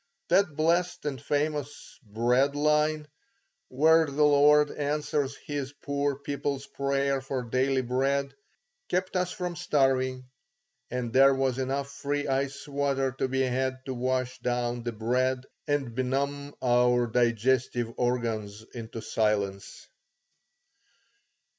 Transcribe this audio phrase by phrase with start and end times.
[0.29, 3.07] That blessed and famous bread line,
[3.67, 8.33] where the Lord answers His poor people's prayer for daily bread,
[8.89, 10.25] kept us from starving,
[10.89, 15.43] and there was enough free ice water to be had to wash down the bread
[15.67, 19.85] and benumb our digestive organs into silence.